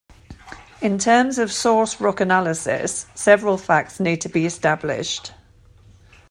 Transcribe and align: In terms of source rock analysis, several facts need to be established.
In 0.81 0.97
terms 0.97 1.37
of 1.37 1.51
source 1.51 2.01
rock 2.01 2.19
analysis, 2.21 3.05
several 3.13 3.55
facts 3.55 3.99
need 3.99 4.19
to 4.21 4.29
be 4.29 4.47
established. 4.47 5.31